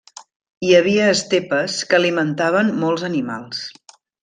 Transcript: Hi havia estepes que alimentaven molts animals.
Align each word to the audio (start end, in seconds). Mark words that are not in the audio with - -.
Hi 0.67 0.71
havia 0.77 1.09
estepes 1.17 1.75
que 1.91 1.99
alimentaven 1.99 2.73
molts 2.87 3.07
animals. 3.13 3.63